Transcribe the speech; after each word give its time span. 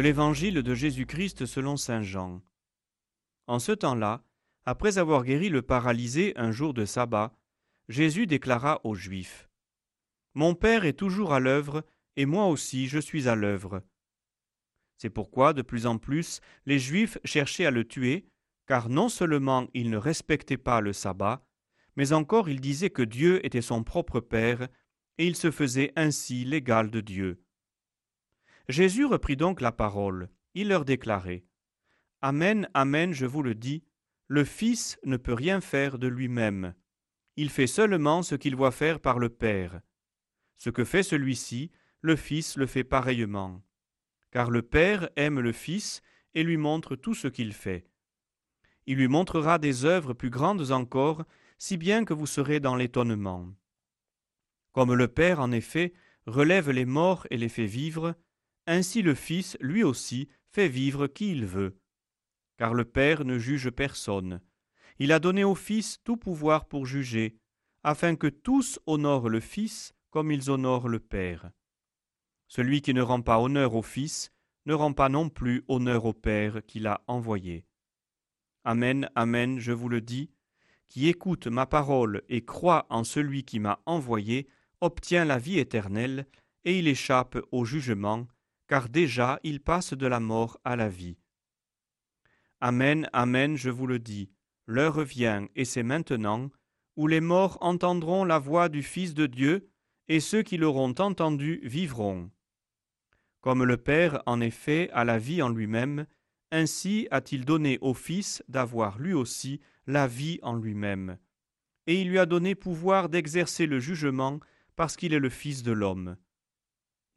l'évangile 0.00 0.62
de 0.62 0.74
Jésus-Christ 0.74 1.46
selon 1.46 1.76
Saint 1.76 2.02
Jean. 2.02 2.42
En 3.46 3.58
ce 3.58 3.72
temps-là, 3.72 4.24
après 4.64 4.98
avoir 4.98 5.24
guéri 5.24 5.48
le 5.48 5.62
paralysé 5.62 6.32
un 6.36 6.50
jour 6.50 6.72
de 6.72 6.84
sabbat, 6.84 7.32
Jésus 7.88 8.26
déclara 8.26 8.80
aux 8.84 8.94
Juifs 8.94 9.50
Mon 10.34 10.54
Père 10.54 10.84
est 10.84 10.98
toujours 10.98 11.32
à 11.32 11.40
l'œuvre, 11.40 11.84
et 12.16 12.26
moi 12.26 12.46
aussi 12.46 12.86
je 12.86 12.98
suis 12.98 13.28
à 13.28 13.34
l'œuvre. 13.34 13.82
C'est 14.96 15.10
pourquoi, 15.10 15.52
de 15.52 15.62
plus 15.62 15.86
en 15.86 15.98
plus, 15.98 16.40
les 16.64 16.78
Juifs 16.78 17.18
cherchaient 17.24 17.66
à 17.66 17.70
le 17.70 17.84
tuer, 17.84 18.26
car 18.66 18.88
non 18.88 19.08
seulement 19.08 19.66
il 19.74 19.90
ne 19.90 19.96
respectait 19.96 20.56
pas 20.56 20.80
le 20.80 20.92
sabbat, 20.92 21.44
mais 21.96 22.12
encore 22.12 22.48
il 22.48 22.60
disait 22.60 22.90
que 22.90 23.02
Dieu 23.02 23.44
était 23.44 23.62
son 23.62 23.82
propre 23.82 24.20
Père, 24.20 24.68
et 25.18 25.26
il 25.26 25.36
se 25.36 25.50
faisait 25.50 25.92
ainsi 25.96 26.44
l'égal 26.44 26.90
de 26.90 27.00
Dieu. 27.00 27.42
Jésus 28.68 29.04
reprit 29.04 29.36
donc 29.36 29.60
la 29.60 29.72
parole. 29.72 30.28
Il 30.54 30.68
leur 30.68 30.84
déclarait 30.84 31.44
Amen, 32.20 32.68
Amen, 32.74 33.12
je 33.12 33.26
vous 33.26 33.42
le 33.42 33.54
dis, 33.54 33.84
le 34.28 34.44
Fils 34.44 34.98
ne 35.04 35.16
peut 35.16 35.34
rien 35.34 35.60
faire 35.60 35.98
de 35.98 36.06
lui-même. 36.06 36.74
Il 37.36 37.50
fait 37.50 37.66
seulement 37.66 38.22
ce 38.22 38.34
qu'il 38.34 38.56
voit 38.56 38.70
faire 38.70 39.00
par 39.00 39.18
le 39.18 39.28
Père. 39.28 39.80
Ce 40.56 40.70
que 40.70 40.84
fait 40.84 41.02
celui-ci, 41.02 41.70
le 42.00 42.16
Fils 42.16 42.56
le 42.56 42.66
fait 42.66 42.84
pareillement. 42.84 43.62
Car 44.30 44.50
le 44.50 44.62
Père 44.62 45.10
aime 45.16 45.40
le 45.40 45.52
Fils 45.52 46.02
et 46.34 46.44
lui 46.44 46.56
montre 46.56 46.96
tout 46.96 47.14
ce 47.14 47.28
qu'il 47.28 47.52
fait. 47.52 47.86
Il 48.86 48.96
lui 48.96 49.08
montrera 49.08 49.58
des 49.58 49.84
œuvres 49.84 50.14
plus 50.14 50.30
grandes 50.30 50.70
encore, 50.70 51.24
si 51.58 51.76
bien 51.76 52.04
que 52.04 52.14
vous 52.14 52.26
serez 52.26 52.60
dans 52.60 52.76
l'étonnement. 52.76 53.48
Comme 54.72 54.94
le 54.94 55.08
Père, 55.08 55.40
en 55.40 55.52
effet, 55.52 55.92
relève 56.26 56.70
les 56.70 56.84
morts 56.86 57.26
et 57.30 57.36
les 57.36 57.48
fait 57.48 57.66
vivre, 57.66 58.14
ainsi 58.66 59.02
le 59.02 59.14
Fils, 59.14 59.56
lui 59.60 59.82
aussi, 59.82 60.28
fait 60.50 60.68
vivre 60.68 61.06
qui 61.06 61.32
il 61.32 61.46
veut. 61.46 61.78
Car 62.58 62.74
le 62.74 62.84
Père 62.84 63.24
ne 63.24 63.38
juge 63.38 63.70
personne. 63.70 64.40
Il 64.98 65.12
a 65.12 65.18
donné 65.18 65.44
au 65.44 65.54
Fils 65.54 65.98
tout 66.04 66.16
pouvoir 66.16 66.66
pour 66.66 66.86
juger, 66.86 67.36
afin 67.82 68.14
que 68.14 68.26
tous 68.26 68.78
honorent 68.86 69.28
le 69.28 69.40
Fils 69.40 69.94
comme 70.10 70.30
ils 70.30 70.50
honorent 70.50 70.88
le 70.88 71.00
Père. 71.00 71.50
Celui 72.48 72.82
qui 72.82 72.94
ne 72.94 73.02
rend 73.02 73.22
pas 73.22 73.40
honneur 73.40 73.74
au 73.74 73.82
Fils 73.82 74.30
ne 74.66 74.74
rend 74.74 74.92
pas 74.92 75.08
non 75.08 75.28
plus 75.28 75.64
honneur 75.68 76.04
au 76.04 76.12
Père 76.12 76.60
qui 76.66 76.78
l'a 76.78 77.02
envoyé. 77.06 77.64
Amen, 78.64 79.10
Amen, 79.14 79.58
je 79.58 79.72
vous 79.72 79.88
le 79.88 80.00
dis, 80.00 80.30
qui 80.88 81.08
écoute 81.08 81.46
ma 81.46 81.66
parole 81.66 82.22
et 82.28 82.44
croit 82.44 82.86
en 82.90 83.02
celui 83.02 83.44
qui 83.44 83.58
m'a 83.58 83.80
envoyé 83.86 84.46
obtient 84.80 85.24
la 85.24 85.38
vie 85.38 85.58
éternelle, 85.58 86.26
et 86.64 86.78
il 86.78 86.86
échappe 86.86 87.38
au 87.50 87.64
jugement, 87.64 88.26
car 88.72 88.88
déjà 88.88 89.38
il 89.42 89.60
passe 89.60 89.92
de 89.92 90.06
la 90.06 90.18
mort 90.18 90.58
à 90.64 90.76
la 90.76 90.88
vie. 90.88 91.18
Amen, 92.58 93.06
Amen, 93.12 93.54
je 93.54 93.68
vous 93.68 93.86
le 93.86 93.98
dis, 93.98 94.30
l'heure 94.66 95.02
vient, 95.02 95.46
et 95.54 95.66
c'est 95.66 95.82
maintenant, 95.82 96.50
où 96.96 97.06
les 97.06 97.20
morts 97.20 97.58
entendront 97.60 98.24
la 98.24 98.38
voix 98.38 98.70
du 98.70 98.82
Fils 98.82 99.12
de 99.12 99.26
Dieu, 99.26 99.68
et 100.08 100.20
ceux 100.20 100.42
qui 100.42 100.56
l'auront 100.56 100.94
entendu 101.00 101.60
vivront. 101.64 102.30
Comme 103.42 103.62
le 103.62 103.76
Père, 103.76 104.22
en 104.24 104.40
effet, 104.40 104.88
a 104.94 105.04
la 105.04 105.18
vie 105.18 105.42
en 105.42 105.50
lui-même, 105.50 106.06
ainsi 106.50 107.08
a-t-il 107.10 107.44
donné 107.44 107.76
au 107.82 107.92
Fils 107.92 108.42
d'avoir 108.48 108.98
lui 108.98 109.12
aussi 109.12 109.60
la 109.86 110.06
vie 110.06 110.38
en 110.40 110.56
lui-même. 110.56 111.18
Et 111.86 112.00
il 112.00 112.08
lui 112.08 112.18
a 112.18 112.24
donné 112.24 112.54
pouvoir 112.54 113.10
d'exercer 113.10 113.66
le 113.66 113.80
jugement 113.80 114.40
parce 114.76 114.96
qu'il 114.96 115.12
est 115.12 115.18
le 115.18 115.28
Fils 115.28 115.62
de 115.62 115.72
l'homme. 115.72 116.16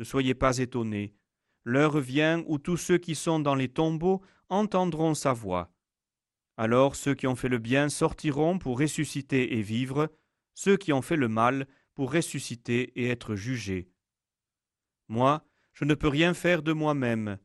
Ne 0.00 0.04
soyez 0.04 0.34
pas 0.34 0.58
étonnés, 0.58 1.14
L'heure 1.64 1.98
vient 1.98 2.44
où 2.46 2.58
tous 2.58 2.76
ceux 2.76 2.98
qui 2.98 3.14
sont 3.14 3.40
dans 3.40 3.54
les 3.54 3.68
tombeaux 3.68 4.22
entendront 4.48 5.14
sa 5.14 5.32
voix. 5.32 5.72
Alors 6.56 6.94
ceux 6.94 7.14
qui 7.14 7.26
ont 7.26 7.36
fait 7.36 7.48
le 7.48 7.58
bien 7.58 7.88
sortiront 7.88 8.58
pour 8.58 8.78
ressusciter 8.78 9.56
et 9.56 9.62
vivre, 9.62 10.10
ceux 10.54 10.76
qui 10.76 10.92
ont 10.92 11.02
fait 11.02 11.16
le 11.16 11.28
mal 11.28 11.66
pour 11.94 12.12
ressusciter 12.12 12.92
et 13.00 13.08
être 13.08 13.34
jugés. 13.34 13.88
Moi, 15.08 15.44
je 15.72 15.84
ne 15.84 15.94
peux 15.94 16.08
rien 16.08 16.34
faire 16.34 16.62
de 16.62 16.72
moi-même. 16.72 17.38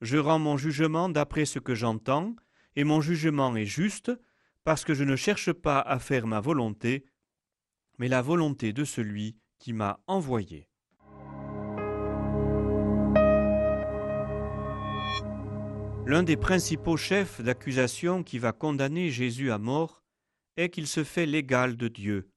Je 0.00 0.18
rends 0.18 0.38
mon 0.38 0.56
jugement 0.56 1.08
d'après 1.08 1.44
ce 1.44 1.58
que 1.58 1.74
j'entends, 1.74 2.36
et 2.76 2.84
mon 2.84 3.00
jugement 3.00 3.54
est 3.56 3.66
juste, 3.66 4.12
parce 4.64 4.84
que 4.84 4.94
je 4.94 5.04
ne 5.04 5.16
cherche 5.16 5.52
pas 5.52 5.80
à 5.80 5.98
faire 5.98 6.26
ma 6.26 6.40
volonté, 6.40 7.04
mais 7.98 8.08
la 8.08 8.22
volonté 8.22 8.72
de 8.72 8.84
celui 8.84 9.36
qui 9.58 9.72
m'a 9.72 10.00
envoyé. 10.06 10.68
L'un 16.04 16.24
des 16.24 16.36
principaux 16.36 16.96
chefs 16.96 17.40
d'accusation 17.40 18.24
qui 18.24 18.38
va 18.38 18.52
condamner 18.52 19.10
Jésus 19.10 19.52
à 19.52 19.58
mort 19.58 20.02
est 20.56 20.68
qu'il 20.68 20.88
se 20.88 21.04
fait 21.04 21.26
l'égal 21.26 21.76
de 21.76 21.86
Dieu. 21.86 22.28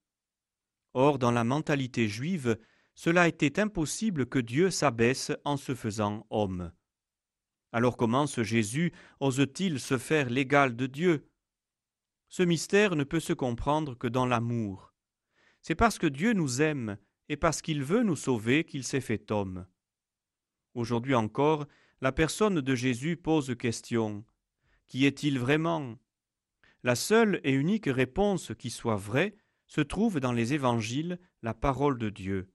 Or, 0.94 1.18
dans 1.18 1.32
la 1.32 1.44
mentalité 1.44 2.08
juive, 2.08 2.58
cela 2.94 3.28
était 3.28 3.60
impossible 3.60 4.28
que 4.28 4.38
Dieu 4.38 4.70
s'abaisse 4.70 5.32
en 5.44 5.58
se 5.58 5.74
faisant 5.74 6.28
homme. 6.30 6.72
Alors 7.72 7.98
comment 7.98 8.28
ce 8.28 8.44
Jésus 8.44 8.94
ose-t-il 9.20 9.80
se 9.80 9.98
faire 9.98 10.30
l'égal 10.30 10.76
de 10.76 10.86
Dieu? 10.86 11.28
Ce 12.30 12.44
mystère 12.44 12.96
ne 12.96 13.04
peut 13.04 13.20
se 13.20 13.34
comprendre 13.34 13.98
que 13.98 14.08
dans 14.08 14.28
l'amour. 14.28 14.94
C'est 15.62 15.76
parce 15.76 15.98
que 15.98 16.08
Dieu 16.08 16.34
nous 16.34 16.62
aime 16.62 16.98
et 17.30 17.36
parce 17.36 17.64
qu'il 17.64 17.84
veut 17.84 18.04
nous 18.04 18.16
sauver 18.16 18.64
qu'il 18.64 18.84
s'est 18.84 19.02
fait 19.02 19.32
homme. 19.32 19.66
Aujourd'hui 20.76 21.16
encore, 21.16 21.66
la 22.06 22.12
personne 22.12 22.62
de 22.62 22.76
Jésus 22.76 23.18
pose 23.18 23.56
question. 23.58 24.24
Qui 24.86 25.08
est-il 25.08 25.40
vraiment? 25.40 25.98
La 26.84 26.94
seule 26.94 27.42
et 27.44 27.52
unique 27.52 27.88
réponse 27.88 28.52
qui 28.60 28.70
soit 28.70 28.96
vraie 28.96 29.36
se 29.66 29.82
trouve 29.82 30.20
dans 30.20 30.32
les 30.32 30.54
évangiles, 30.54 31.18
la 31.42 31.56
parole 31.56 31.98
de 31.98 32.12
Dieu. 32.12 32.52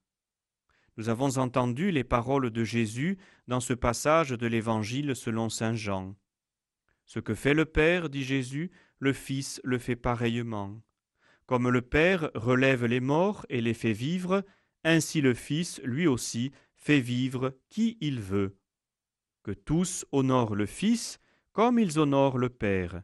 Nous 0.97 1.09
avons 1.09 1.37
entendu 1.38 1.91
les 1.91 2.05
paroles 2.05 2.50
de 2.50 2.62
Jésus 2.62 3.19
dans 3.49 3.59
ce 3.59 3.75
passage 3.75 4.31
de 4.31 4.47
l'évangile 4.47 5.16
selon 5.16 5.49
Saint 5.49 5.75
Jean. 5.75 6.15
Ce 7.05 7.19
que 7.19 7.34
fait 7.34 7.53
le 7.53 7.65
Père, 7.65 8.09
dit 8.09 8.22
Jésus, 8.22 8.71
le 9.00 9.12
Fils 9.12 9.61
le 9.65 9.78
fait 9.78 9.97
pareillement. 9.97 10.81
Comme 11.47 11.69
le 11.69 11.82
Père 11.82 12.31
relève 12.37 12.84
les 12.84 13.00
morts 13.00 13.47
et 13.49 13.61
les 13.61 13.75
fait 13.75 13.94
vivre, 13.94 14.44
ainsi 14.84 15.21
le 15.21 15.34
Fils, 15.34 15.81
lui 15.82 16.06
aussi, 16.06 16.53
fait 16.77 17.00
vivre 17.00 17.59
qui 17.69 17.99
il 18.00 18.21
veut 18.21 18.59
que 19.42 19.52
tous 19.52 20.06
honorent 20.12 20.54
le 20.54 20.66
Fils 20.66 21.18
comme 21.52 21.78
ils 21.78 21.98
honorent 21.98 22.38
le 22.38 22.48
Père. 22.48 23.02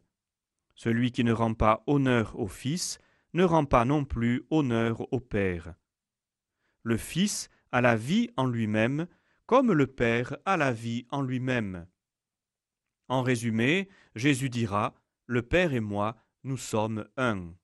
Celui 0.74 1.10
qui 1.10 1.24
ne 1.24 1.32
rend 1.32 1.54
pas 1.54 1.82
honneur 1.86 2.38
au 2.38 2.46
Fils 2.46 2.98
ne 3.32 3.44
rend 3.44 3.64
pas 3.64 3.84
non 3.84 4.04
plus 4.04 4.44
honneur 4.50 5.12
au 5.12 5.20
Père. 5.20 5.74
Le 6.82 6.96
Fils 6.96 7.48
a 7.72 7.80
la 7.80 7.96
vie 7.96 8.30
en 8.36 8.46
lui-même, 8.46 9.06
comme 9.46 9.72
le 9.72 9.86
Père 9.86 10.36
a 10.44 10.56
la 10.56 10.72
vie 10.72 11.06
en 11.10 11.22
lui-même. 11.22 11.86
En 13.08 13.22
résumé, 13.22 13.88
Jésus 14.14 14.50
dira 14.50 14.94
Le 15.26 15.42
Père 15.42 15.72
et 15.72 15.80
moi, 15.80 16.16
nous 16.44 16.56
sommes 16.56 17.06
un. 17.16 17.54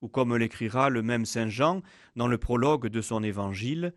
Ou 0.00 0.08
comme 0.08 0.36
l'écrira 0.36 0.90
le 0.90 1.02
même 1.02 1.24
Saint 1.24 1.48
Jean 1.48 1.82
dans 2.16 2.28
le 2.28 2.38
prologue 2.38 2.88
de 2.88 3.00
son 3.00 3.22
évangile 3.22 3.94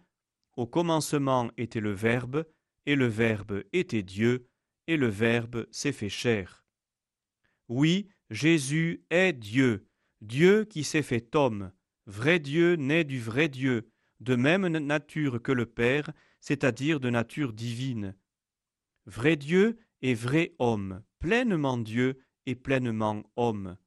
Au 0.56 0.68
commencement 0.68 1.50
était 1.58 1.82
le 1.82 1.92
Verbe, 1.92 2.46
et 2.86 2.96
le 2.96 3.08
Verbe 3.08 3.64
était 3.74 4.04
Dieu, 4.04 4.48
et 4.88 4.98
le 4.98 5.08
Verbe 5.08 5.68
s'est 5.72 5.92
fait 5.92 6.10
chair. 6.10 6.66
Oui, 7.68 8.10
Jésus 8.30 9.04
est 9.10 9.34
Dieu, 9.34 9.88
Dieu 10.22 10.66
qui 10.66 10.84
s'est 10.84 11.04
fait 11.04 11.36
homme, 11.36 11.72
vrai 12.06 12.40
Dieu 12.40 12.76
né 12.76 13.04
du 13.04 13.20
vrai 13.20 13.48
Dieu, 13.48 13.92
de 14.20 14.36
même 14.36 14.68
nature 14.68 15.42
que 15.42 15.52
le 15.52 15.66
Père, 15.66 16.12
c'est-à-dire 16.40 17.00
de 17.00 17.10
nature 17.10 17.54
divine. 17.54 18.16
Vrai 19.06 19.36
Dieu 19.36 19.78
et 20.02 20.14
vrai 20.14 20.56
homme, 20.60 21.04
pleinement 21.20 21.78
Dieu 21.78 22.20
et 22.46 22.56
pleinement 22.56 23.24
homme. 23.36 23.78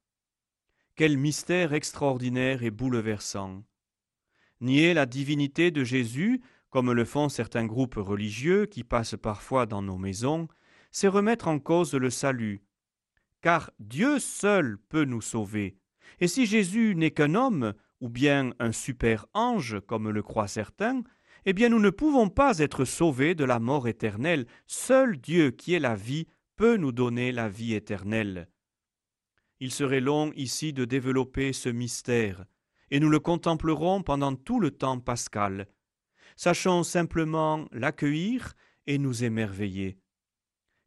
Quel 0.94 1.16
mystère 1.16 1.72
extraordinaire 1.72 2.62
et 2.62 2.70
bouleversant. 2.70 3.64
Nier 4.60 4.94
la 4.94 5.06
divinité 5.06 5.70
de 5.70 5.82
Jésus 5.82 6.40
comme 6.72 6.90
le 6.90 7.04
font 7.04 7.28
certains 7.28 7.66
groupes 7.66 7.96
religieux 7.96 8.64
qui 8.64 8.82
passent 8.82 9.16
parfois 9.20 9.66
dans 9.66 9.82
nos 9.82 9.98
maisons, 9.98 10.48
c'est 10.90 11.06
remettre 11.06 11.48
en 11.48 11.58
cause 11.58 11.92
le 11.92 12.08
salut. 12.08 12.64
Car 13.42 13.70
Dieu 13.78 14.18
seul 14.18 14.78
peut 14.88 15.04
nous 15.04 15.20
sauver. 15.20 15.76
Et 16.20 16.28
si 16.28 16.46
Jésus 16.46 16.94
n'est 16.96 17.10
qu'un 17.10 17.34
homme, 17.34 17.74
ou 18.00 18.08
bien 18.08 18.54
un 18.58 18.72
super 18.72 19.26
ange, 19.34 19.80
comme 19.86 20.08
le 20.08 20.22
croient 20.22 20.48
certains, 20.48 21.02
eh 21.44 21.52
bien 21.52 21.68
nous 21.68 21.78
ne 21.78 21.90
pouvons 21.90 22.30
pas 22.30 22.58
être 22.58 22.86
sauvés 22.86 23.34
de 23.34 23.44
la 23.44 23.60
mort 23.60 23.86
éternelle. 23.86 24.46
Seul 24.66 25.18
Dieu 25.18 25.50
qui 25.50 25.74
est 25.74 25.78
la 25.78 25.94
vie 25.94 26.26
peut 26.56 26.78
nous 26.78 26.92
donner 26.92 27.32
la 27.32 27.50
vie 27.50 27.74
éternelle. 27.74 28.48
Il 29.60 29.72
serait 29.72 30.00
long 30.00 30.32
ici 30.36 30.72
de 30.72 30.86
développer 30.86 31.52
ce 31.52 31.68
mystère, 31.68 32.46
et 32.90 32.98
nous 32.98 33.10
le 33.10 33.20
contemplerons 33.20 34.02
pendant 34.02 34.34
tout 34.34 34.58
le 34.58 34.70
temps 34.70 34.98
pascal. 35.00 35.68
Sachons 36.44 36.82
simplement 36.82 37.68
l'accueillir 37.70 38.54
et 38.88 38.98
nous 38.98 39.22
émerveiller. 39.22 40.00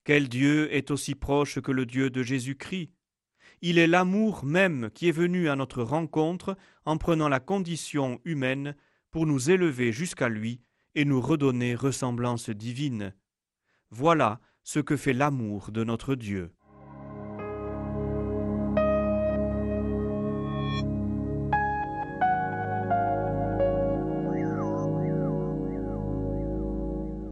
Quel 0.04 0.28
Dieu 0.28 0.68
est 0.76 0.92
aussi 0.92 1.16
proche 1.16 1.62
que 1.62 1.72
le 1.72 1.86
Dieu 1.86 2.10
de 2.10 2.24
Jésus-Christ? 2.24 2.92
Il 3.62 3.78
est 3.78 3.88
l'amour 3.88 4.44
même 4.44 4.90
qui 4.94 5.08
est 5.08 5.14
venu 5.14 5.48
à 5.48 5.56
notre 5.56 5.82
rencontre 5.82 6.58
en 6.84 6.98
prenant 6.98 7.30
la 7.30 7.40
condition 7.40 8.20
humaine 8.26 8.76
pour 9.12 9.26
nous 9.26 9.50
élever 9.50 9.94
jusqu'à 9.94 10.28
lui 10.28 10.60
et 10.94 11.06
nous 11.06 11.22
redonner 11.22 11.74
ressemblance 11.74 12.50
divine. 12.50 13.14
Voilà 13.92 14.42
ce 14.62 14.82
que 14.82 14.98
fait 14.98 15.14
l'amour 15.14 15.72
de 15.72 15.86
notre 15.86 16.16
Dieu. 16.16 16.52